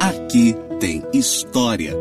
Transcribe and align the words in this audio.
Aqui 0.00 0.54
tem 0.78 1.02
história. 1.12 1.94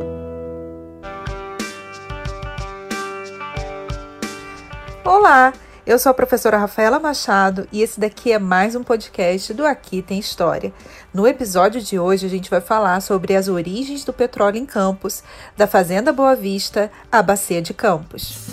Olá, 5.03 5.53
eu 5.85 5.97
sou 5.97 6.11
a 6.11 6.13
professora 6.13 6.57
Rafaela 6.57 6.99
Machado 6.99 7.67
e 7.71 7.81
esse 7.81 7.99
daqui 7.99 8.31
é 8.31 8.37
mais 8.37 8.75
um 8.75 8.83
podcast 8.83 9.53
do 9.53 9.65
Aqui 9.65 10.01
Tem 10.01 10.19
História. 10.19 10.71
No 11.13 11.27
episódio 11.27 11.81
de 11.81 11.97
hoje 11.97 12.25
a 12.25 12.29
gente 12.29 12.49
vai 12.49 12.61
falar 12.61 13.01
sobre 13.01 13.35
as 13.35 13.47
origens 13.47 14.03
do 14.03 14.13
petróleo 14.13 14.57
em 14.57 14.65
Campos, 14.65 15.23
da 15.57 15.65
Fazenda 15.65 16.13
Boa 16.13 16.35
Vista 16.35 16.91
à 17.11 17.21
Bacia 17.23 17.61
de 17.61 17.73
Campos. 17.73 18.50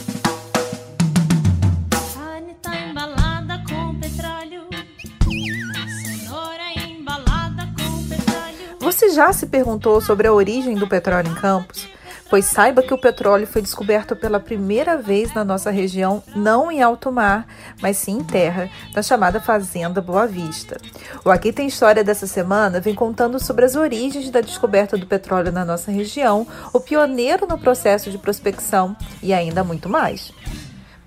Você 8.99 9.11
já 9.11 9.33
se 9.33 9.47
perguntou 9.47 10.01
sobre 10.01 10.27
a 10.27 10.33
origem 10.33 10.75
do 10.75 10.89
petróleo 10.89 11.31
em 11.31 11.35
Campos? 11.37 11.87
Pois 12.29 12.47
saiba 12.47 12.83
que 12.83 12.93
o 12.93 13.01
petróleo 13.01 13.47
foi 13.47 13.63
descoberto 13.63 14.17
pela 14.17 14.41
primeira 14.41 14.97
vez 14.97 15.33
na 15.33 15.45
nossa 15.45 15.71
região, 15.71 16.21
não 16.35 16.69
em 16.69 16.83
alto 16.83 17.13
mar, 17.13 17.47
mas 17.81 17.97
sim 17.97 18.19
em 18.19 18.25
terra, 18.25 18.69
na 18.93 19.01
chamada 19.01 19.41
Fazenda 19.41 20.01
Boa 20.01 20.27
Vista. 20.27 20.81
O 21.25 21.31
Aqui 21.31 21.53
Tem 21.53 21.69
História 21.69 22.03
dessa 22.03 22.27
semana 22.27 22.81
vem 22.81 22.93
contando 22.93 23.39
sobre 23.39 23.65
as 23.65 23.77
origens 23.77 24.31
da 24.31 24.41
descoberta 24.41 24.99
do 24.99 25.07
petróleo 25.07 25.53
na 25.53 25.65
nossa 25.65 25.93
região, 25.93 26.45
o 26.73 26.81
pioneiro 26.81 27.47
no 27.47 27.57
processo 27.57 28.11
de 28.11 28.19
prospecção 28.19 28.97
e 29.23 29.33
ainda 29.33 29.63
muito 29.63 29.89
mais. 29.89 30.33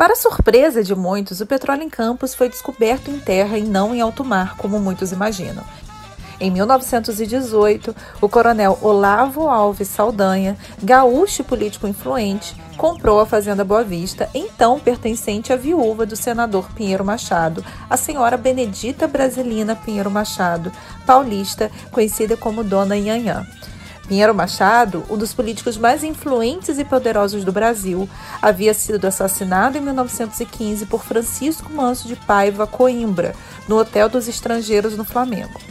Para 0.02 0.16
surpresa 0.16 0.84
de 0.84 0.96
muitos, 0.96 1.42
o 1.42 1.46
petróleo 1.46 1.84
em 1.84 1.90
Campos 1.90 2.34
foi 2.34 2.50
descoberto 2.50 3.12
em 3.12 3.20
terra 3.20 3.56
e 3.58 3.62
não 3.62 3.94
em 3.94 4.02
alto 4.02 4.26
mar, 4.26 4.58
como 4.58 4.80
muitos 4.80 5.12
imaginam. 5.12 5.64
Em 6.42 6.50
1918, 6.50 7.96
o 8.20 8.28
coronel 8.28 8.76
Olavo 8.82 9.48
Alves 9.48 9.88
Saldanha, 9.88 10.58
gaúcho 10.82 11.44
político 11.44 11.88
influente, 11.88 12.56
comprou 12.76 13.20
a 13.20 13.28
Fazenda 13.28 13.64
Boa 13.64 13.84
Vista, 13.84 14.28
então 14.34 14.80
pertencente 14.80 15.54
à 15.54 15.56
viúva 15.56 16.04
do 16.04 16.16
senador 16.16 16.68
Pinheiro 16.74 17.06
Machado, 17.06 17.64
a 17.88 17.96
senhora 17.96 18.38
Benedita 18.38 19.08
Brasilina 19.08 19.76
Pinheiro 19.76 20.10
Machado, 20.10 20.72
paulista, 21.06 21.70
conhecida 21.92 22.36
como 22.36 22.64
Dona 22.64 22.98
Yanhã. 22.98 23.46
Pinheiro 24.08 24.34
Machado, 24.34 25.04
um 25.12 25.18
dos 25.18 25.36
políticos 25.36 25.78
mais 25.78 26.04
influentes 26.04 26.80
e 26.80 26.84
poderosos 26.84 27.46
do 27.46 27.52
Brasil, 27.52 28.10
havia 28.42 28.74
sido 28.74 29.06
assassinado 29.06 29.78
em 29.78 29.82
1915 29.82 30.88
por 30.88 31.04
Francisco 31.04 31.72
Manso 31.72 32.08
de 32.08 32.16
Paiva 32.16 32.66
Coimbra, 32.66 33.36
no 33.68 33.78
Hotel 33.78 34.10
dos 34.10 34.28
Estrangeiros 34.28 34.98
no 34.98 35.06
Flamengo. 35.06 35.62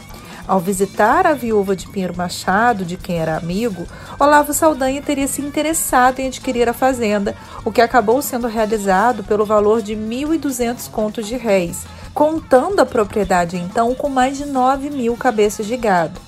Ao 0.47 0.59
visitar 0.59 1.27
a 1.27 1.33
viúva 1.33 1.75
de 1.75 1.87
Pinheiro 1.87 2.15
Machado, 2.15 2.83
de 2.83 2.97
quem 2.97 3.17
era 3.17 3.37
amigo, 3.37 3.85
Olavo 4.19 4.53
Saldanha 4.53 5.01
teria 5.01 5.27
se 5.27 5.41
interessado 5.41 6.19
em 6.19 6.27
adquirir 6.27 6.67
a 6.67 6.73
fazenda, 6.73 7.35
o 7.63 7.71
que 7.71 7.81
acabou 7.81 8.21
sendo 8.21 8.47
realizado 8.47 9.23
pelo 9.23 9.45
valor 9.45 9.81
de 9.81 9.95
1.200 9.95 10.89
contos 10.89 11.27
de 11.27 11.37
réis, 11.37 11.85
contando 12.13 12.79
a 12.79 12.85
propriedade 12.85 13.55
então 13.55 13.93
com 13.93 14.09
mais 14.09 14.37
de 14.37 14.45
9 14.45 14.89
mil 14.89 15.15
cabeças 15.15 15.65
de 15.65 15.77
gado. 15.77 16.19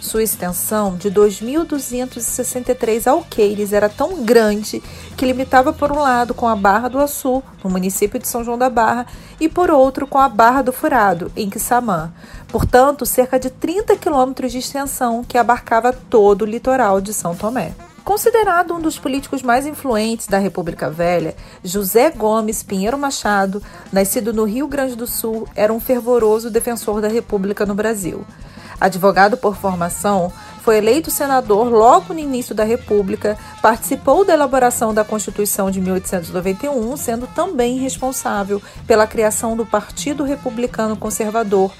Sua 0.00 0.22
extensão 0.22 0.96
de 0.96 1.10
2.263 1.10 3.06
alqueires 3.06 3.74
era 3.74 3.86
tão 3.86 4.24
grande 4.24 4.82
que 5.14 5.26
limitava 5.26 5.74
por 5.74 5.92
um 5.92 5.98
lado 5.98 6.32
com 6.32 6.48
a 6.48 6.56
Barra 6.56 6.88
do 6.88 6.98
Açu, 6.98 7.42
no 7.62 7.68
município 7.68 8.18
de 8.18 8.26
São 8.26 8.42
João 8.42 8.56
da 8.56 8.70
Barra, 8.70 9.06
e 9.38 9.46
por 9.46 9.70
outro 9.70 10.06
com 10.06 10.16
a 10.16 10.26
Barra 10.26 10.62
do 10.62 10.72
Furado, 10.72 11.30
em 11.36 11.50
Quissamã. 11.50 12.10
Portanto, 12.50 13.06
cerca 13.06 13.38
de 13.38 13.48
30 13.48 13.96
quilômetros 13.96 14.50
de 14.50 14.58
extensão 14.58 15.22
que 15.22 15.38
abarcava 15.38 15.92
todo 15.92 16.42
o 16.42 16.46
litoral 16.46 17.00
de 17.00 17.14
São 17.14 17.34
Tomé. 17.34 17.72
Considerado 18.04 18.74
um 18.74 18.80
dos 18.80 18.98
políticos 18.98 19.40
mais 19.40 19.66
influentes 19.66 20.26
da 20.26 20.38
República 20.38 20.90
Velha, 20.90 21.36
José 21.62 22.10
Gomes 22.10 22.62
Pinheiro 22.62 22.98
Machado, 22.98 23.62
nascido 23.92 24.32
no 24.32 24.44
Rio 24.44 24.66
Grande 24.66 24.96
do 24.96 25.06
Sul, 25.06 25.46
era 25.54 25.72
um 25.72 25.78
fervoroso 25.78 26.50
defensor 26.50 27.00
da 27.00 27.08
República 27.08 27.64
no 27.64 27.74
Brasil. 27.74 28.24
Advogado 28.80 29.36
por 29.36 29.54
formação, 29.54 30.32
foi 30.62 30.78
eleito 30.78 31.10
senador 31.10 31.68
logo 31.68 32.12
no 32.12 32.18
início 32.18 32.54
da 32.54 32.64
República, 32.64 33.38
participou 33.62 34.24
da 34.24 34.32
elaboração 34.32 34.92
da 34.92 35.04
Constituição 35.04 35.70
de 35.70 35.80
1891, 35.80 36.96
sendo 36.96 37.26
também 37.28 37.78
responsável 37.78 38.60
pela 38.86 39.06
criação 39.06 39.56
do 39.56 39.64
Partido 39.64 40.24
Republicano 40.24 40.96
Conservador, 40.96 41.72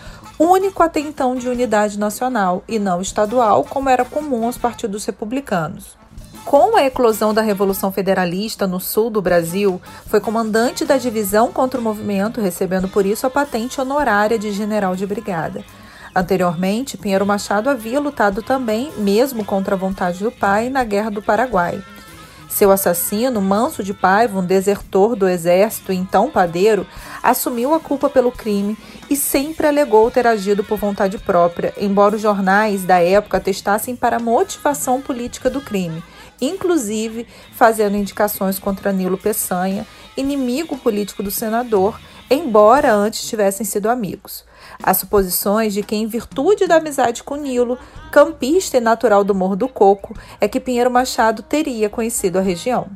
único 0.45 0.83
até 0.83 1.01
então 1.01 1.35
de 1.35 1.49
unidade 1.49 1.99
nacional 1.99 2.65
e 2.67 2.79
não 2.79 3.03
estadual, 3.03 3.63
como 3.65 3.91
era 3.91 4.05
comum 4.05 4.47
aos 4.47 4.57
partidos 4.57 5.05
republicanos. 5.05 5.99
Com 6.45 6.77
a 6.77 6.85
eclosão 6.85 7.35
da 7.35 7.43
Revolução 7.43 7.93
Federalista 7.93 8.67
no 8.67 8.81
sul 8.81 9.11
do 9.11 9.21
Brasil, 9.21 9.81
foi 10.07 10.19
comandante 10.19 10.85
da 10.85 10.97
divisão 10.97 11.53
contra 11.53 11.79
o 11.79 11.83
movimento, 11.83 12.41
recebendo 12.41 12.89
por 12.89 13.05
isso 13.05 13.27
a 13.27 13.31
patente 13.31 13.81
honorária 13.81 14.39
de 14.39 14.51
general 14.51 14.97
de 14.97 15.07
brigada. 15.07 15.63
Anteriormente, 16.15 16.97
Pinheiro 16.97 17.27
Machado 17.27 17.69
havia 17.69 18.01
lutado 18.01 18.43
também, 18.43 18.91
mesmo 18.97 19.45
contra 19.45 19.75
a 19.75 19.79
vontade 19.79 20.25
do 20.25 20.33
pai, 20.33 20.71
na 20.71 20.83
Guerra 20.83 21.11
do 21.11 21.23
Paraguai. 21.23 21.81
Seu 22.51 22.73
assassino, 22.73 23.41
Manso 23.41 23.83
de 23.83 23.95
Paiva, 23.95 24.41
um 24.41 24.45
desertor 24.45 25.15
do 25.15 25.29
exército, 25.29 25.93
então 25.93 26.29
padeiro, 26.29 26.85
assumiu 27.23 27.73
a 27.73 27.81
culpa 27.81 28.11
pelo 28.11 28.33
crime 28.33 28.77
e 29.09 29.17
sempre 29.17 29.69
alegou 29.69 30.11
ter 30.11 30.27
agido 30.27 30.65
por 30.65 30.77
vontade 30.77 31.17
própria, 31.17 31.73
embora 31.79 32.17
os 32.17 32.21
jornais 32.21 32.83
da 32.83 32.99
época 32.99 33.37
atestassem 33.37 33.95
para 33.95 34.17
a 34.17 34.21
motivação 34.21 35.01
política 35.01 35.49
do 35.49 35.61
crime, 35.61 36.03
inclusive 36.41 37.27
fazendo 37.53 37.97
indicações 37.97 38.59
contra 38.59 38.93
Nilo 38.93 39.17
Peçanha, 39.17 39.87
inimigo 40.17 40.77
político 40.77 41.23
do 41.23 41.31
senador, 41.31 41.99
embora 42.31 42.95
antes 42.95 43.29
tivessem 43.29 43.67
sido 43.67 43.91
amigos. 43.91 44.45
Há 44.83 44.95
suposições 44.95 45.75
de 45.75 45.83
que, 45.83 45.97
em 45.97 46.07
virtude 46.07 46.67
da 46.67 46.77
amizade 46.77 47.23
com 47.23 47.37
Nilo, 47.37 47.79
campista 48.13 48.77
e 48.77 48.81
natural 48.81 49.25
do 49.25 49.35
Morro 49.35 49.57
do 49.57 49.69
Coco, 49.69 50.15
é 50.41 50.47
que 50.47 50.61
Pinheiro 50.61 50.91
Machado 50.91 51.43
teria 51.43 51.91
conhecido 51.91 52.39
a 52.39 52.43
região. 52.43 52.89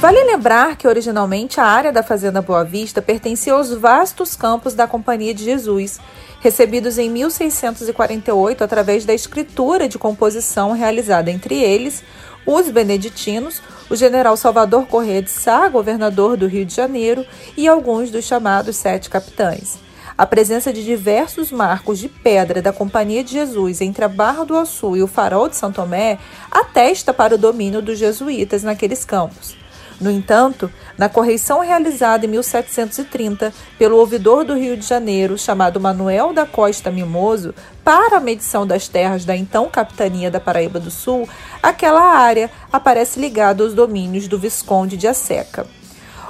Vale 0.00 0.22
lembrar 0.22 0.76
que 0.76 0.86
originalmente 0.86 1.60
a 1.60 1.64
área 1.64 1.90
da 1.90 2.04
Fazenda 2.04 2.40
Boa 2.40 2.64
Vista 2.64 3.02
pertencia 3.02 3.52
aos 3.52 3.74
vastos 3.74 4.36
campos 4.36 4.72
da 4.72 4.86
Companhia 4.86 5.34
de 5.34 5.42
Jesus, 5.42 5.98
recebidos 6.40 6.98
em 6.98 7.10
1648 7.10 8.62
através 8.62 9.04
da 9.04 9.12
escritura 9.12 9.88
de 9.88 9.98
composição 9.98 10.70
realizada 10.70 11.32
entre 11.32 11.56
eles, 11.56 12.04
os 12.50 12.70
beneditinos, 12.70 13.60
o 13.90 13.94
general 13.94 14.34
Salvador 14.34 14.86
Corrêa 14.86 15.20
de 15.20 15.30
Sá, 15.30 15.68
governador 15.68 16.34
do 16.34 16.46
Rio 16.46 16.64
de 16.64 16.74
Janeiro, 16.74 17.26
e 17.54 17.68
alguns 17.68 18.10
dos 18.10 18.24
chamados 18.24 18.74
sete 18.76 19.10
capitães. 19.10 19.78
A 20.16 20.24
presença 20.24 20.72
de 20.72 20.82
diversos 20.82 21.52
marcos 21.52 21.98
de 21.98 22.08
pedra 22.08 22.62
da 22.62 22.72
Companhia 22.72 23.22
de 23.22 23.32
Jesus 23.32 23.82
entre 23.82 24.02
a 24.02 24.08
Barra 24.08 24.44
do 24.44 24.56
Açu 24.56 24.96
e 24.96 25.02
o 25.02 25.06
Farol 25.06 25.50
de 25.50 25.56
São 25.56 25.70
Tomé 25.70 26.18
atesta 26.50 27.12
para 27.12 27.34
o 27.34 27.38
domínio 27.38 27.82
dos 27.82 27.98
jesuítas 27.98 28.62
naqueles 28.62 29.04
campos. 29.04 29.54
No 30.00 30.10
entanto, 30.10 30.70
na 30.96 31.08
correição 31.08 31.60
realizada 31.60 32.24
em 32.24 32.28
1730 32.28 33.52
pelo 33.76 33.96
ouvidor 33.96 34.44
do 34.44 34.54
Rio 34.54 34.76
de 34.76 34.86
Janeiro, 34.86 35.36
chamado 35.36 35.80
Manuel 35.80 36.32
da 36.32 36.46
Costa 36.46 36.90
Mimoso, 36.90 37.52
para 37.82 38.18
a 38.18 38.20
medição 38.20 38.64
das 38.64 38.86
terras 38.86 39.24
da 39.24 39.34
então 39.34 39.68
capitania 39.68 40.30
da 40.30 40.38
Paraíba 40.38 40.78
do 40.78 40.90
Sul, 40.90 41.28
aquela 41.60 42.14
área 42.14 42.48
aparece 42.72 43.18
ligada 43.18 43.64
aos 43.64 43.74
domínios 43.74 44.28
do 44.28 44.38
Visconde 44.38 44.96
de 44.96 45.08
Asseca. 45.08 45.66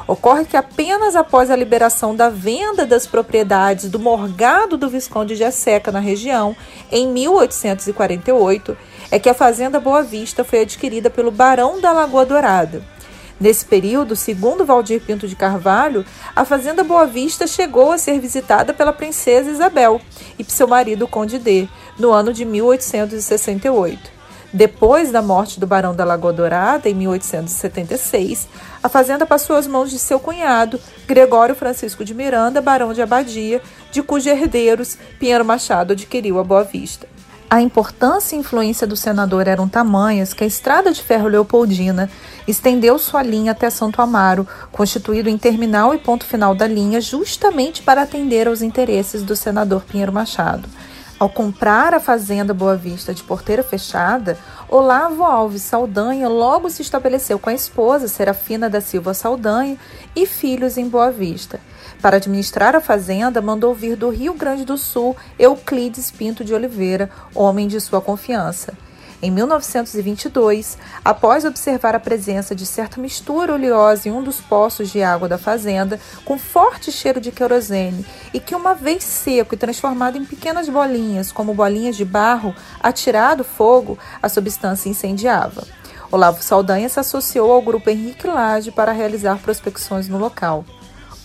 Ocorre 0.07 0.47
que 0.47 0.57
apenas 0.57 1.15
após 1.15 1.51
a 1.51 1.57
liberação 1.57 2.17
da 2.17 2.31
venda 2.31 2.87
das 2.87 3.07
propriedades 3.07 3.91
do 3.91 3.99
morgado 3.99 4.79
do 4.79 4.89
Visconde 4.89 5.37
de 5.37 5.45
Asseca 5.45 5.93
na 5.93 6.01
região, 6.01 6.57
em 6.91 7.07
1848, 7.09 8.75
é 9.11 9.19
que 9.19 9.29
a 9.29 9.35
fazenda 9.35 9.79
Boa 9.79 10.03
Vista 10.03 10.43
foi 10.43 10.63
adquirida 10.63 11.11
pelo 11.11 11.31
Barão 11.31 11.79
da 11.79 11.93
Lagoa 11.93 12.25
Dourada. 12.25 12.83
Nesse 13.41 13.65
período, 13.65 14.17
segundo 14.17 14.65
Valdir 14.65 15.01
Pinto 15.01 15.29
de 15.29 15.37
Carvalho, 15.37 16.05
a 16.35 16.45
Fazenda 16.45 16.83
Boa 16.83 17.07
Vista 17.07 17.47
chegou 17.47 17.93
a 17.93 17.99
ser 17.99 18.19
visitada 18.19 18.75
pela 18.75 18.93
princesa 18.93 19.51
Isabel 19.51 20.01
e 20.39 20.45
seu 20.45 20.67
marido 20.67 21.07
Conde 21.07 21.39
D, 21.39 21.69
no 21.99 22.11
ano 22.11 22.33
de 22.33 22.45
1868. 22.45 24.19
Depois 24.53 25.13
da 25.13 25.21
morte 25.21 25.61
do 25.61 25.67
Barão 25.67 25.95
da 25.95 26.05
Lagoa 26.05 26.33
Dourada, 26.33 26.89
em 26.89 26.95
1876, 26.95 28.49
a 28.83 28.89
fazenda 28.89 29.27
passou 29.27 29.57
às 29.57 29.67
mãos 29.67 29.91
de 29.91 29.99
seu 29.99 30.19
cunhado, 30.19 30.81
Gregório 31.07 31.55
Francisco 31.55 32.05
de 32.05 32.15
Miranda, 32.15 32.63
Barão 32.63 32.95
de 32.95 33.03
Abadia, 33.03 33.61
de 33.93 34.03
cujos 34.03 34.27
herdeiros 34.27 34.97
Pinheiro 35.21 35.45
Machado 35.45 35.93
adquiriu 35.93 36.39
a 36.39 36.45
Boa 36.45 36.65
Vista. 36.65 37.07
A 37.51 37.63
importância 37.63 38.37
e 38.37 38.39
influência 38.39 38.87
do 38.87 38.95
senador 38.95 39.49
eram 39.49 39.67
tamanhas 39.67 40.35
que 40.35 40.45
a 40.45 40.47
estrada 40.47 40.93
de 40.93 41.03
ferro 41.03 41.29
Leopoldina 41.29 42.11
estendeu 42.47 42.99
sua 42.99 43.23
linha 43.23 43.53
até 43.53 43.71
Santo 43.71 44.03
Amaro, 44.03 44.47
constituído 44.71 45.31
em 45.31 45.39
terminal 45.39 45.95
e 45.95 45.99
ponto 45.99 46.27
final 46.27 46.55
da 46.55 46.67
linha, 46.67 47.01
justamente 47.01 47.83
para 47.83 48.03
atender 48.03 48.47
aos 48.47 48.61
interesses 48.61 49.23
do 49.23 49.35
senador 49.35 49.83
Pinheiro 49.83 50.13
Machado. 50.13 50.69
Ao 51.19 51.31
comprar 51.31 51.95
a 51.95 52.01
fazenda 52.01 52.53
Boa 52.53 52.77
Vista 52.77 53.15
de 53.15 53.23
porteira 53.23 53.63
fechada, 53.63 54.37
Olavo 54.69 55.25
Alves 55.25 55.63
Saldanha 55.63 56.29
logo 56.29 56.69
se 56.69 56.83
estabeleceu 56.83 57.39
com 57.39 57.49
a 57.49 57.55
esposa 57.55 58.09
Serafina 58.09 58.69
da 58.69 58.83
Silva 58.83 59.15
Saldanha 59.15 59.79
e 60.15 60.27
filhos 60.27 60.77
em 60.77 60.87
Boa 60.87 61.11
Vista. 61.11 61.59
Para 62.01 62.19
administrar 62.19 62.77
a 62.77 62.81
fazenda, 62.81 63.43
mandou 63.43 63.75
vir 63.75 63.97
do 63.97 64.09
Rio 64.09 64.33
Grande 64.33 64.65
do 64.65 64.79
Sul 64.79 65.17
Euclides 65.37 66.13
Pinto 66.13 66.45
de 66.45 66.55
Oliveira, 66.55 67.11
homem 67.35 67.67
de 67.67 67.81
sua 67.81 68.01
confiança. 68.01 68.73
Em 69.21 69.33
1922, 69.33 70.79
após 71.05 71.45
observar 71.45 71.97
a 71.97 72.01
presença 72.01 72.55
de 72.55 72.65
certa 72.65 73.01
mistura 73.01 73.53
oleosa 73.53 74.09
em 74.09 74.13
um 74.13 74.23
dos 74.23 74.41
poços 74.41 74.91
de 74.91 75.03
água 75.03 75.29
da 75.29 75.37
fazenda, 75.37 75.99
com 76.25 76.39
forte 76.39 76.93
cheiro 76.93 77.21
de 77.21 77.33
querosene, 77.33 78.07
e 78.33 78.39
que, 78.39 78.55
uma 78.55 78.77
vez 78.77 79.03
seco 79.03 79.57
e 79.57 79.59
transformado 79.59 80.17
em 80.17 80.25
pequenas 80.25 80.69
bolinhas, 80.69 81.33
como 81.33 81.53
bolinhas 81.53 81.97
de 81.97 82.05
barro, 82.05 82.55
atirado 82.81 83.43
fogo, 83.43 83.99
a 84.23 84.29
substância 84.29 84.89
incendiava. 84.89 85.67
Olavo 86.13 86.41
Saldanha 86.41 86.89
se 86.89 87.01
associou 87.01 87.51
ao 87.51 87.61
grupo 87.61 87.91
Henrique 87.91 88.29
Lage 88.29 88.71
para 88.71 88.93
realizar 88.93 89.39
prospecções 89.39 90.09
no 90.09 90.17
local. 90.17 90.65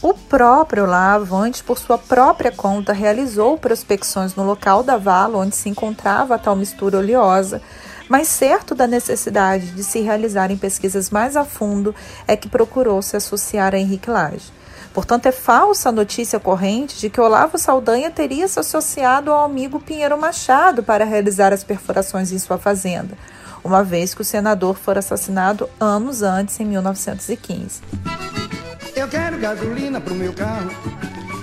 O 0.03 0.13
próprio 0.13 0.83
Olavo, 0.83 1.33
antes 1.33 1.61
por 1.61 1.79
sua 1.79 1.97
própria 1.97 2.51
conta, 2.51 2.91
realizou 2.91 3.57
prospecções 3.57 4.35
no 4.35 4.43
local 4.43 4.83
da 4.83 4.97
vala 4.97 5.37
onde 5.37 5.55
se 5.55 5.69
encontrava 5.69 6.35
a 6.35 6.37
tal 6.37 6.57
mistura 6.57 6.97
oleosa, 6.97 7.61
mas 8.09 8.27
certo 8.27 8.75
da 8.75 8.85
necessidade 8.85 9.67
de 9.67 9.81
se 9.81 10.01
realizarem 10.01 10.57
pesquisas 10.57 11.09
mais 11.09 11.37
a 11.37 11.45
fundo, 11.45 11.95
é 12.27 12.35
que 12.35 12.49
procurou 12.49 13.01
se 13.01 13.15
associar 13.15 13.73
a 13.73 13.79
Henrique 13.79 14.09
Lage. 14.09 14.51
Portanto, 14.93 15.27
é 15.27 15.31
falsa 15.31 15.87
a 15.87 15.93
notícia 15.93 16.37
corrente 16.37 16.99
de 16.99 17.09
que 17.09 17.21
Olavo 17.21 17.57
Saldanha 17.57 18.11
teria 18.11 18.45
se 18.49 18.59
associado 18.59 19.31
ao 19.31 19.45
amigo 19.45 19.79
Pinheiro 19.79 20.17
Machado 20.17 20.83
para 20.83 21.05
realizar 21.05 21.53
as 21.53 21.63
perfurações 21.63 22.29
em 22.33 22.39
sua 22.39 22.57
fazenda, 22.57 23.17
uma 23.63 23.85
vez 23.85 24.13
que 24.13 24.21
o 24.21 24.25
senador 24.25 24.75
fora 24.75 24.99
assassinado 24.99 25.69
anos 25.79 26.21
antes, 26.21 26.59
em 26.59 26.65
1915. 26.65 28.22
Eu 29.03 29.09
quero 29.09 29.37
gasolina 29.37 29.99
pro 29.99 30.15
meu 30.15 30.31
carro. 30.31 30.71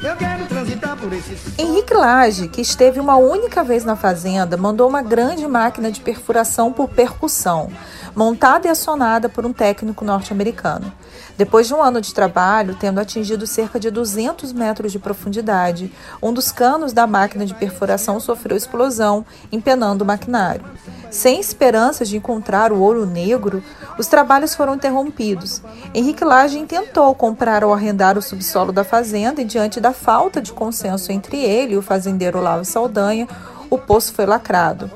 Eu 0.02 0.16
quero 0.16 0.46
transitar 0.46 0.96
por 0.96 1.12
esse 1.12 1.36
Henrique 1.60 1.92
Lage, 1.92 2.48
que 2.48 2.62
esteve 2.62 2.98
uma 2.98 3.16
única 3.16 3.62
vez 3.62 3.84
na 3.84 3.94
fazenda, 3.94 4.56
mandou 4.56 4.88
uma 4.88 5.02
grande 5.02 5.46
máquina 5.46 5.92
de 5.92 6.00
perfuração 6.00 6.72
por 6.72 6.88
percussão, 6.88 7.70
montada 8.16 8.66
e 8.66 8.70
acionada 8.70 9.28
por 9.28 9.44
um 9.44 9.52
técnico 9.52 10.02
norte-americano. 10.02 10.90
Depois 11.36 11.66
de 11.66 11.74
um 11.74 11.82
ano 11.82 12.00
de 12.00 12.14
trabalho, 12.14 12.76
tendo 12.78 12.98
atingido 12.98 13.46
cerca 13.46 13.78
de 13.78 13.90
200 13.90 14.52
metros 14.52 14.90
de 14.90 14.98
profundidade, 14.98 15.92
um 16.22 16.32
dos 16.32 16.50
canos 16.50 16.94
da 16.94 17.06
máquina 17.06 17.44
de 17.44 17.54
perfuração 17.54 18.18
sofreu 18.20 18.56
explosão, 18.56 19.24
empenando 19.52 20.02
o 20.02 20.06
maquinário. 20.06 20.64
Sem 21.10 21.40
esperanças 21.40 22.08
de 22.08 22.16
encontrar 22.16 22.72
o 22.72 22.80
ouro 22.80 23.04
negro, 23.04 23.62
os 23.98 24.06
trabalhos 24.06 24.54
foram 24.54 24.76
interrompidos. 24.76 25.60
Henrique 25.92 26.24
Lage 26.24 26.64
tentou 26.66 27.14
comprar 27.14 27.64
ou 27.64 27.72
arrendar 27.72 28.16
o 28.16 28.22
subsolo 28.22 28.72
da 28.72 28.84
fazenda 28.84 29.42
e, 29.42 29.44
diante 29.44 29.80
da 29.80 29.89
falta 29.92 30.40
de 30.40 30.52
consenso 30.52 31.12
entre 31.12 31.38
ele 31.38 31.74
e 31.74 31.76
o 31.76 31.82
fazendeiro 31.82 32.38
Olavo 32.38 32.64
Saldanha, 32.64 33.28
o 33.68 33.78
poço 33.78 34.12
foi 34.12 34.26
lacrado. 34.26 34.90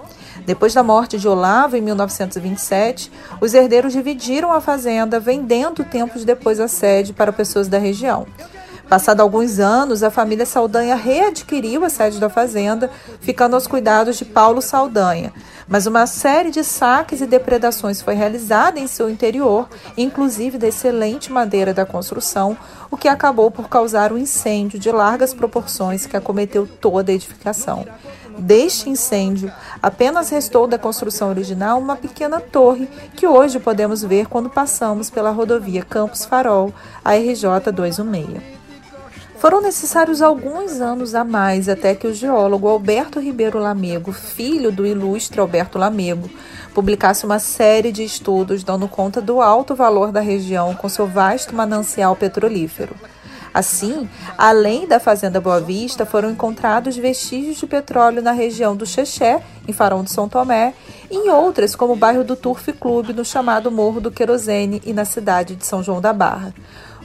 Depois 0.44 0.74
da 0.74 0.82
morte 0.82 1.18
de 1.18 1.26
Olavo, 1.26 1.76
em 1.76 1.80
1927, 1.80 3.10
os 3.40 3.54
herdeiros 3.54 3.92
dividiram 3.92 4.52
a 4.52 4.60
fazenda, 4.60 5.18
vendendo 5.18 5.84
tempos 5.84 6.24
depois 6.24 6.60
a 6.60 6.68
sede 6.68 7.12
para 7.12 7.32
pessoas 7.32 7.68
da 7.68 7.78
região. 7.78 8.26
Passado 8.88 9.20
alguns 9.20 9.58
anos, 9.58 10.02
a 10.02 10.10
família 10.10 10.44
Saldanha 10.44 10.94
readquiriu 10.94 11.84
a 11.84 11.88
sede 11.88 12.20
da 12.20 12.28
fazenda, 12.28 12.90
ficando 13.20 13.54
aos 13.54 13.66
cuidados 13.66 14.16
de 14.16 14.24
Paulo 14.24 14.60
Saldanha. 14.60 15.32
Mas 15.66 15.86
uma 15.86 16.06
série 16.06 16.50
de 16.50 16.62
saques 16.62 17.22
e 17.22 17.26
depredações 17.26 18.02
foi 18.02 18.14
realizada 18.14 18.78
em 18.78 18.86
seu 18.86 19.08
interior, 19.08 19.68
inclusive 19.96 20.58
da 20.58 20.68
excelente 20.68 21.32
madeira 21.32 21.72
da 21.72 21.86
construção, 21.86 22.56
o 22.90 22.96
que 22.96 23.08
acabou 23.08 23.50
por 23.50 23.68
causar 23.68 24.12
um 24.12 24.18
incêndio 24.18 24.78
de 24.78 24.92
largas 24.92 25.32
proporções 25.32 26.04
que 26.04 26.16
acometeu 26.16 26.66
toda 26.66 27.10
a 27.10 27.14
edificação. 27.14 27.86
Deste 28.38 28.90
incêndio, 28.90 29.50
apenas 29.82 30.28
restou 30.28 30.66
da 30.66 30.78
construção 30.78 31.30
original 31.30 31.78
uma 31.78 31.96
pequena 31.96 32.40
torre 32.40 32.88
que 33.16 33.26
hoje 33.26 33.58
podemos 33.58 34.02
ver 34.02 34.26
quando 34.26 34.50
passamos 34.50 35.08
pela 35.08 35.30
rodovia 35.30 35.82
Campos 35.82 36.24
Farol, 36.24 36.74
a 37.02 37.14
RJ 37.14 37.72
216. 37.72 38.53
Foram 39.44 39.60
necessários 39.60 40.22
alguns 40.22 40.80
anos 40.80 41.14
a 41.14 41.22
mais 41.22 41.68
até 41.68 41.94
que 41.94 42.06
o 42.06 42.14
geólogo 42.14 42.66
Alberto 42.66 43.20
Ribeiro 43.20 43.58
Lamego, 43.58 44.10
filho 44.10 44.72
do 44.72 44.86
ilustre 44.86 45.38
Alberto 45.38 45.76
Lamego, 45.76 46.30
publicasse 46.72 47.26
uma 47.26 47.38
série 47.38 47.92
de 47.92 48.02
estudos 48.02 48.64
dando 48.64 48.88
conta 48.88 49.20
do 49.20 49.42
alto 49.42 49.74
valor 49.74 50.10
da 50.10 50.20
região 50.20 50.74
com 50.74 50.88
seu 50.88 51.06
vasto 51.06 51.54
manancial 51.54 52.16
petrolífero. 52.16 52.96
Assim, 53.52 54.08
além 54.38 54.88
da 54.88 54.98
Fazenda 54.98 55.42
Boa 55.42 55.60
Vista, 55.60 56.06
foram 56.06 56.30
encontrados 56.30 56.96
vestígios 56.96 57.58
de 57.58 57.66
petróleo 57.66 58.22
na 58.22 58.32
região 58.32 58.74
do 58.74 58.86
Xexé, 58.86 59.42
em 59.68 59.74
Farão 59.74 60.02
de 60.02 60.10
São 60.10 60.26
Tomé, 60.26 60.72
e 61.10 61.16
em 61.16 61.28
outras, 61.28 61.76
como 61.76 61.92
o 61.92 61.96
bairro 61.96 62.24
do 62.24 62.34
Turf 62.34 62.72
Clube, 62.72 63.12
no 63.12 63.26
chamado 63.26 63.70
Morro 63.70 64.00
do 64.00 64.10
Querosene 64.10 64.80
e 64.86 64.94
na 64.94 65.04
cidade 65.04 65.54
de 65.54 65.66
São 65.66 65.82
João 65.82 66.00
da 66.00 66.14
Barra. 66.14 66.54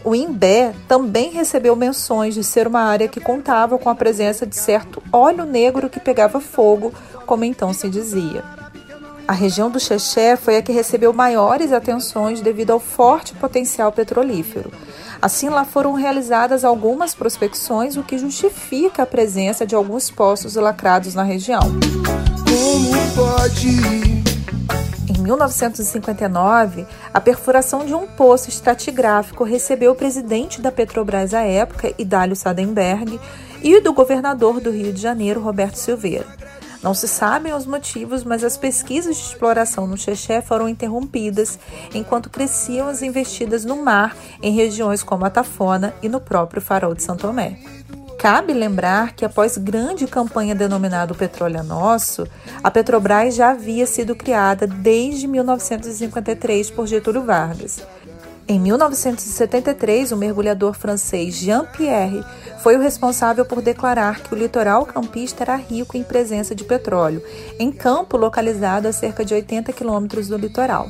O 0.03 0.15
Imbé 0.15 0.73
também 0.87 1.31
recebeu 1.31 1.75
menções 1.75 2.33
de 2.33 2.43
ser 2.43 2.67
uma 2.67 2.81
área 2.81 3.07
que 3.07 3.19
contava 3.19 3.77
com 3.77 3.89
a 3.89 3.95
presença 3.95 4.45
de 4.45 4.55
certo 4.55 5.03
óleo 5.11 5.45
negro 5.45 5.89
que 5.89 5.99
pegava 5.99 6.39
fogo, 6.39 6.93
como 7.25 7.43
então 7.43 7.73
se 7.73 7.89
dizia. 7.89 8.43
A 9.27 9.33
região 9.33 9.69
do 9.69 9.79
Xexé 9.79 10.35
foi 10.35 10.57
a 10.57 10.61
que 10.61 10.71
recebeu 10.71 11.13
maiores 11.13 11.71
atenções 11.71 12.41
devido 12.41 12.71
ao 12.71 12.79
forte 12.79 13.35
potencial 13.35 13.91
petrolífero. 13.91 14.71
Assim, 15.21 15.49
lá 15.49 15.65
foram 15.65 15.93
realizadas 15.93 16.63
algumas 16.63 17.13
prospecções, 17.13 17.95
o 17.95 18.03
que 18.03 18.17
justifica 18.17 19.03
a 19.03 19.05
presença 19.05 19.67
de 19.67 19.75
alguns 19.75 20.09
poços 20.09 20.55
lacrados 20.55 21.13
na 21.13 21.23
região. 21.23 21.59
Como 21.59 22.91
pode 23.15 24.19
1959, 25.29 26.87
a 27.13 27.21
perfuração 27.21 27.85
de 27.85 27.93
um 27.93 28.07
poço 28.07 28.49
estratigráfico 28.49 29.43
recebeu 29.43 29.91
o 29.91 29.95
presidente 29.95 30.59
da 30.59 30.71
Petrobras 30.71 31.33
à 31.33 31.41
época, 31.41 31.93
Idálio 31.99 32.35
Sadenberg, 32.35 33.19
e 33.61 33.79
do 33.79 33.93
governador 33.93 34.59
do 34.59 34.71
Rio 34.71 34.91
de 34.91 35.01
Janeiro, 35.01 35.39
Roberto 35.39 35.75
Silveira. 35.75 36.25
Não 36.81 36.94
se 36.94 37.07
sabem 37.07 37.54
os 37.54 37.65
motivos, 37.65 38.23
mas 38.23 38.44
as 38.44 38.57
pesquisas 38.57 39.18
de 39.18 39.23
exploração 39.23 39.85
no 39.85 39.97
Xexé 39.97 40.42
foram 40.42 40.68
interrompidas 40.68 41.59
enquanto 41.94 42.30
cresciam 42.30 42.87
as 42.87 43.01
investidas 43.01 43.65
no 43.65 43.83
mar 43.83 44.15
em 44.42 44.54
regiões 44.54 45.04
como 45.04 45.25
a 45.25 45.30
Tafona 45.30 45.94
e 46.01 46.07
no 46.07 46.21
próprio 46.21 46.61
Farol 46.61 46.95
de 46.95 47.04
Santo 47.04 47.27
Tomé. 47.27 47.79
Cabe 48.19 48.52
lembrar 48.52 49.14
que 49.14 49.23
após 49.23 49.57
grande 49.57 50.06
campanha 50.06 50.54
denominada 50.54 51.16
Petróleo 51.16 51.59
é 51.59 51.64
Nosso, 51.64 52.28
a 52.61 52.69
Petrobras 52.69 53.33
já 53.33 53.52
havia 53.52 53.88
sido 53.88 54.14
criada 54.14 54.68
desde 54.68 55.26
1953 55.26 56.69
por 56.69 56.85
Getúlio 56.85 57.23
Vargas. 57.23 57.81
Em 58.45 58.59
1973, 58.59 60.11
o 60.11 60.18
mergulhador 60.18 60.73
francês 60.73 61.35
Jean-Pierre 61.35 62.26
foi 62.61 62.76
o 62.76 62.81
responsável 62.81 63.45
por 63.45 63.61
declarar 63.61 64.19
que 64.19 64.33
o 64.33 64.38
litoral 64.38 64.85
campista 64.85 65.45
era 65.45 65.56
rico 65.56 65.95
em 65.95 66.04
presença 66.04 66.54
de 66.54 66.66
petróleo, 66.66 67.23
em 67.57 67.71
campo 67.71 68.18
localizado 68.18 68.85
a 68.90 68.92
cerca 68.92 69.23
de 69.23 69.33
80 69.33 69.71
quilômetros 69.71 70.28
do 70.28 70.35
litoral. 70.35 70.90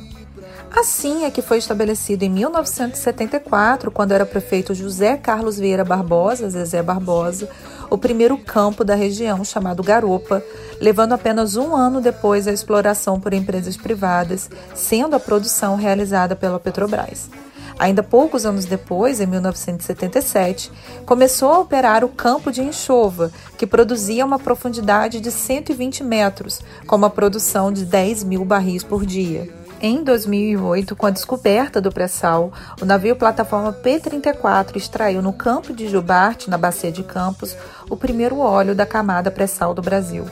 Assim 0.70 1.24
é 1.24 1.30
que 1.30 1.42
foi 1.42 1.58
estabelecido 1.58 2.24
em 2.24 2.30
1974, 2.30 3.90
quando 3.90 4.12
era 4.12 4.24
prefeito 4.24 4.72
José 4.72 5.16
Carlos 5.16 5.58
Vieira 5.58 5.84
Barbosa, 5.84 6.48
Zezé 6.48 6.80
Barbosa, 6.80 7.48
o 7.90 7.98
primeiro 7.98 8.38
campo 8.38 8.84
da 8.84 8.94
região 8.94 9.44
chamado 9.44 9.82
Garopa, 9.82 10.42
levando 10.80 11.12
apenas 11.12 11.56
um 11.56 11.74
ano 11.74 12.00
depois 12.00 12.46
a 12.46 12.52
exploração 12.52 13.18
por 13.18 13.34
empresas 13.34 13.76
privadas, 13.76 14.48
sendo 14.72 15.16
a 15.16 15.20
produção 15.20 15.74
realizada 15.74 16.36
pela 16.36 16.60
Petrobras. 16.60 17.28
Ainda 17.76 18.02
poucos 18.02 18.46
anos 18.46 18.64
depois, 18.64 19.20
em 19.20 19.26
1977, 19.26 20.70
começou 21.04 21.50
a 21.50 21.58
operar 21.60 22.04
o 22.04 22.10
campo 22.10 22.52
de 22.52 22.62
enxova, 22.62 23.32
que 23.58 23.66
produzia 23.66 24.24
uma 24.24 24.38
profundidade 24.38 25.18
de 25.18 25.32
120 25.32 26.04
metros, 26.04 26.60
com 26.86 26.94
uma 26.94 27.10
produção 27.10 27.72
de 27.72 27.84
10 27.84 28.22
mil 28.22 28.44
barris 28.44 28.84
por 28.84 29.04
dia. 29.04 29.59
Em 29.82 30.04
2008, 30.04 30.94
com 30.94 31.06
a 31.06 31.10
descoberta 31.10 31.80
do 31.80 31.90
pré-sal, 31.90 32.52
o 32.82 32.84
navio 32.84 33.16
plataforma 33.16 33.72
P-34 33.72 34.76
extraiu 34.76 35.22
no 35.22 35.32
campo 35.32 35.72
de 35.72 35.88
Jubarte, 35.88 36.50
na 36.50 36.58
Bacia 36.58 36.92
de 36.92 37.02
Campos, 37.02 37.56
o 37.88 37.96
primeiro 37.96 38.40
óleo 38.40 38.74
da 38.74 38.84
camada 38.84 39.30
pré-sal 39.30 39.72
do 39.72 39.80
Brasil. 39.80 40.26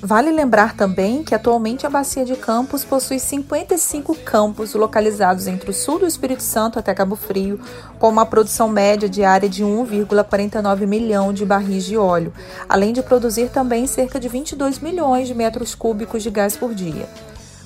Vale 0.00 0.30
lembrar 0.30 0.74
também 0.74 1.22
que 1.22 1.34
atualmente 1.34 1.86
a 1.86 1.90
Bacia 1.90 2.24
de 2.24 2.34
Campos 2.36 2.82
possui 2.82 3.18
55 3.18 4.14
campos 4.24 4.72
localizados 4.72 5.46
entre 5.46 5.68
o 5.68 5.74
sul 5.74 5.98
do 5.98 6.06
Espírito 6.06 6.42
Santo 6.42 6.78
até 6.78 6.94
Cabo 6.94 7.16
Frio, 7.16 7.60
com 7.98 8.08
uma 8.08 8.24
produção 8.24 8.66
média 8.66 9.10
diária 9.10 9.46
de 9.46 9.62
1,49 9.62 10.86
milhão 10.86 11.34
de 11.34 11.44
barris 11.44 11.84
de 11.84 11.98
óleo, 11.98 12.32
além 12.66 12.94
de 12.94 13.02
produzir 13.02 13.50
também 13.50 13.86
cerca 13.86 14.18
de 14.18 14.26
22 14.26 14.78
milhões 14.78 15.28
de 15.28 15.34
metros 15.34 15.74
cúbicos 15.74 16.22
de 16.22 16.30
gás 16.30 16.56
por 16.56 16.74
dia. 16.74 17.06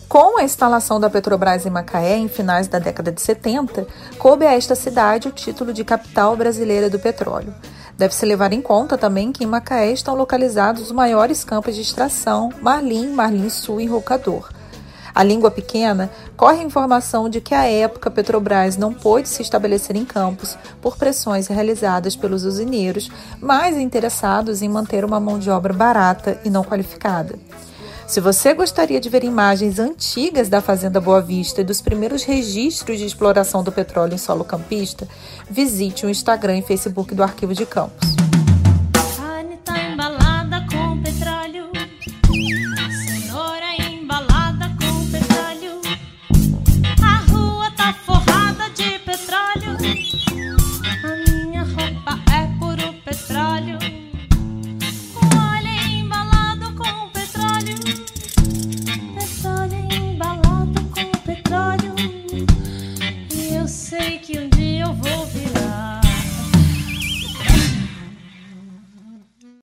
Com 0.08 0.38
a 0.38 0.44
instalação 0.44 1.00
da 1.00 1.10
Petrobras 1.10 1.66
em 1.66 1.70
Macaé 1.70 2.16
em 2.16 2.28
finais 2.28 2.68
da 2.68 2.78
década 2.78 3.10
de 3.10 3.20
70, 3.20 3.86
coube 4.18 4.46
a 4.46 4.52
esta 4.52 4.74
cidade 4.74 5.28
o 5.28 5.32
título 5.32 5.72
de 5.72 5.82
capital 5.84 6.36
brasileira 6.36 6.88
do 6.88 6.98
petróleo. 6.98 7.54
Deve-se 7.96 8.26
levar 8.26 8.52
em 8.52 8.60
conta 8.60 8.98
também 8.98 9.32
que 9.32 9.44
em 9.44 9.46
Macaé 9.46 9.92
estão 9.92 10.14
localizados 10.14 10.82
os 10.82 10.92
maiores 10.92 11.44
campos 11.44 11.74
de 11.74 11.80
extração 11.80 12.50
Marlim, 12.60 13.08
Marlim 13.08 13.48
Sul 13.48 13.80
e 13.80 13.86
Rocador. 13.86 14.50
A 15.14 15.22
língua 15.22 15.48
pequena 15.48 16.10
corre 16.36 16.60
a 16.60 16.64
informação 16.64 17.28
de 17.28 17.40
que 17.40 17.54
à 17.54 17.66
época 17.66 18.10
Petrobras 18.10 18.76
não 18.76 18.92
pôde 18.92 19.28
se 19.28 19.42
estabelecer 19.42 19.94
em 19.94 20.04
Campos 20.04 20.58
por 20.82 20.96
pressões 20.96 21.46
realizadas 21.46 22.16
pelos 22.16 22.44
usineiros 22.44 23.08
mais 23.40 23.76
interessados 23.78 24.60
em 24.60 24.68
manter 24.68 25.04
uma 25.04 25.20
mão 25.20 25.38
de 25.38 25.48
obra 25.50 25.72
barata 25.72 26.40
e 26.44 26.50
não 26.50 26.64
qualificada. 26.64 27.38
Se 28.06 28.20
você 28.20 28.52
gostaria 28.52 29.00
de 29.00 29.08
ver 29.08 29.24
imagens 29.24 29.78
antigas 29.78 30.48
da 30.48 30.60
Fazenda 30.60 31.00
Boa 31.00 31.22
Vista 31.22 31.62
e 31.62 31.64
dos 31.64 31.80
primeiros 31.80 32.22
registros 32.22 32.98
de 32.98 33.06
exploração 33.06 33.64
do 33.64 33.72
petróleo 33.72 34.14
em 34.14 34.18
solo 34.18 34.44
campista, 34.44 35.08
visite 35.50 36.04
o 36.04 36.10
Instagram 36.10 36.58
e 36.58 36.62
Facebook 36.62 37.14
do 37.14 37.22
Arquivo 37.22 37.54
de 37.54 37.64
Campos. 37.64 38.13